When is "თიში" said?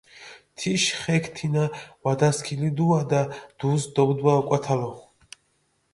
0.61-0.93